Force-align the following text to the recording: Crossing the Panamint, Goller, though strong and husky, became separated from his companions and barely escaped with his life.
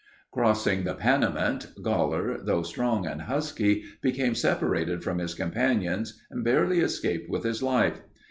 Crossing 0.31 0.83
the 0.83 0.95
Panamint, 0.95 1.73
Goller, 1.83 2.43
though 2.43 2.63
strong 2.63 3.05
and 3.05 3.21
husky, 3.21 3.83
became 4.01 4.33
separated 4.33 5.03
from 5.03 5.19
his 5.19 5.35
companions 5.35 6.19
and 6.31 6.43
barely 6.43 6.79
escaped 6.79 7.29
with 7.29 7.43
his 7.43 7.61
life. 7.61 8.01